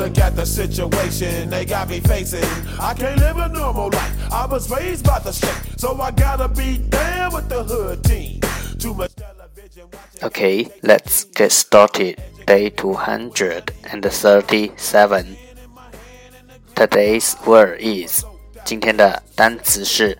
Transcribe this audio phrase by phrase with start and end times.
[0.00, 2.44] Look at the situation they got me facing.
[2.78, 4.32] I can't live a normal life.
[4.32, 8.40] I was raised by the state, so I gotta be down with the hood team.
[8.78, 10.22] Too much television watching.
[10.22, 12.22] Okay, let's get started.
[12.46, 15.36] Day 237.
[16.74, 18.24] Today's word is
[18.64, 20.18] 今天的单词是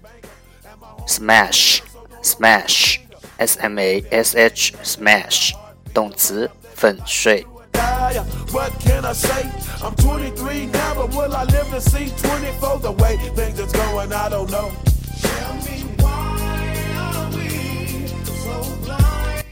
[1.06, 1.80] smash
[2.22, 2.98] smash
[3.36, 5.52] s m a s h smash
[5.92, 7.46] 动词粉碎。
[8.10, 8.18] die.
[8.52, 9.42] What can I say?
[9.82, 12.80] I'm 23 now, but will I live to see 24?
[12.80, 14.72] The way things is going, I don't know.
[15.20, 16.38] Tell me why
[17.04, 18.08] are we
[18.44, 19.44] so blind?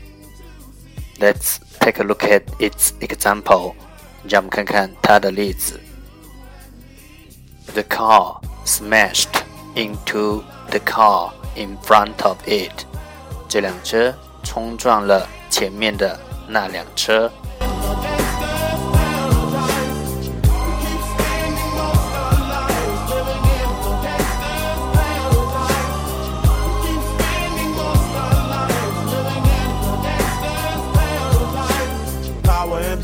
[1.21, 3.75] Let's take a look at its example.
[4.27, 5.79] 让我们看看它的例子。
[7.75, 9.43] The car smashed
[9.75, 12.87] into the car in front of it.
[13.49, 16.19] 这辆车冲撞了前面的
[16.49, 17.31] 那辆车。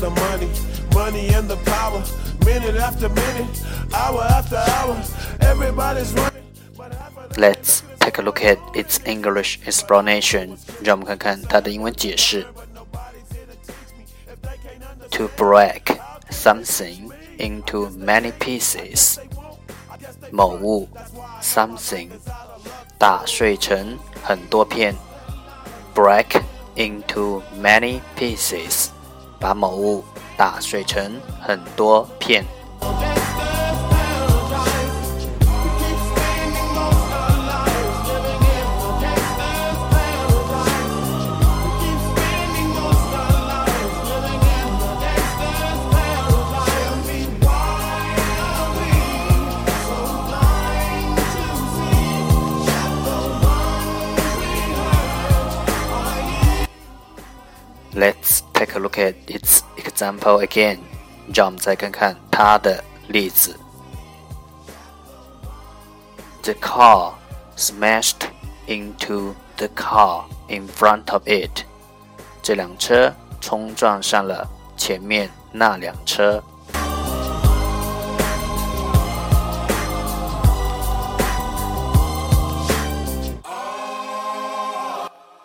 [0.05, 0.49] the money,
[0.93, 2.01] money and the power.
[2.45, 3.61] Minute after minute,
[3.93, 4.95] hour after hour,
[5.41, 6.43] everybody's running.
[6.77, 10.57] But half of the Let's take a look at its English explanation.
[10.83, 12.45] 让我们看看它的英文解释。
[15.11, 19.17] To break something into many pieces，
[20.31, 20.89] 某物
[21.41, 22.09] something
[22.97, 24.95] 打碎成很多片。
[25.93, 26.41] Break
[26.75, 28.87] into many pieces，
[29.38, 30.04] 把某物
[30.36, 32.44] 打碎成很多片。
[57.96, 60.79] Let's take a look at its example again.
[61.33, 63.57] 让我们再看看它的例子。
[66.43, 67.13] The car
[67.55, 68.27] smashed
[68.67, 71.65] into the car in front of it.
[72.41, 76.43] 这辆车冲撞上了前面那辆车。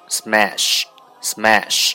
[0.08, 0.86] Smash,
[1.20, 1.94] smash，